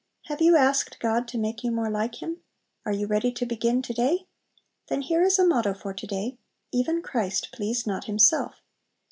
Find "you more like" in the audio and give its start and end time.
1.63-2.23